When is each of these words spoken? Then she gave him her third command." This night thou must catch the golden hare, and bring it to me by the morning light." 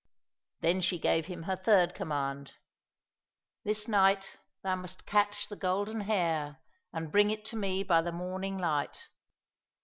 Then 0.61 0.81
she 0.81 0.97
gave 0.97 1.27
him 1.27 1.43
her 1.43 1.55
third 1.55 1.93
command." 1.93 2.53
This 3.65 3.87
night 3.87 4.39
thou 4.63 4.75
must 4.77 5.05
catch 5.05 5.47
the 5.47 5.55
golden 5.55 6.01
hare, 6.01 6.57
and 6.91 7.11
bring 7.11 7.29
it 7.29 7.45
to 7.49 7.55
me 7.55 7.83
by 7.83 8.01
the 8.01 8.11
morning 8.11 8.57
light." 8.57 9.09